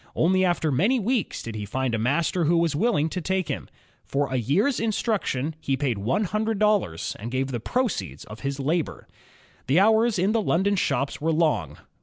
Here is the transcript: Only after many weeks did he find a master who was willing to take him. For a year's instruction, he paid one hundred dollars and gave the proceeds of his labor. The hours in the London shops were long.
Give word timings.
Only 0.15 0.43
after 0.43 0.71
many 0.71 0.97
weeks 0.99 1.43
did 1.43 1.53
he 1.53 1.63
find 1.63 1.93
a 1.93 1.99
master 1.99 2.45
who 2.45 2.57
was 2.57 2.75
willing 2.75 3.07
to 3.09 3.21
take 3.21 3.49
him. 3.49 3.69
For 4.03 4.33
a 4.33 4.37
year's 4.37 4.79
instruction, 4.79 5.55
he 5.61 5.77
paid 5.77 5.99
one 5.99 6.23
hundred 6.23 6.57
dollars 6.57 7.15
and 7.19 7.29
gave 7.29 7.51
the 7.51 7.59
proceeds 7.59 8.25
of 8.25 8.39
his 8.39 8.59
labor. 8.59 9.07
The 9.67 9.79
hours 9.79 10.17
in 10.17 10.31
the 10.31 10.41
London 10.41 10.75
shops 10.75 11.21
were 11.21 11.31
long. 11.31 11.77